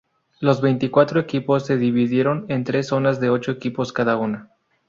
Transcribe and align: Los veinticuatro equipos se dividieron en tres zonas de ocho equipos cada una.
Los 0.39 0.61
veinticuatro 0.61 1.19
equipos 1.19 1.63
se 1.67 1.77
dividieron 1.77 2.47
en 2.49 2.63
tres 2.63 2.87
zonas 2.87 3.19
de 3.19 3.29
ocho 3.29 3.51
equipos 3.51 3.93
cada 3.93 4.17
una. 4.17 4.49